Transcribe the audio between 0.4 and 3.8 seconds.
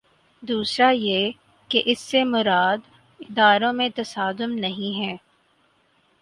دوسرا یہ کہ اس سے مراد اداروں